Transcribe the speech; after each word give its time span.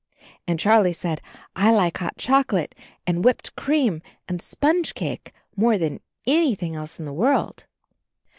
And 0.47 0.59
Charlie 0.59 0.93
said, 0.93 1.21
"I 1.55 1.69
like 1.69 1.99
hot 1.99 2.17
chocolate 2.17 2.73
and 3.05 3.23
whipped 3.23 3.55
cream 3.55 4.01
and 4.27 4.41
sponge 4.41 4.95
cake 4.95 5.31
more 5.55 5.77
than 5.77 5.99
anything 6.25 6.73
else 6.73 6.97
in 6.97 7.05
the 7.05 7.13
world." 7.13 7.67